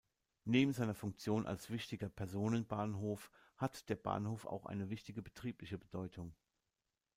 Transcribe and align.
Neben 0.45 0.73
seiner 0.73 0.95
Funktion 0.95 1.45
als 1.45 1.69
wichtiger 1.69 2.09
Personenbahnhof 2.09 3.29
hat 3.57 3.87
der 3.87 3.97
Bahnhof 3.97 4.47
auch 4.47 4.65
eine 4.65 4.89
wichtige 4.89 5.21
betriebliche 5.21 5.77
Bedeutung. 5.77 6.33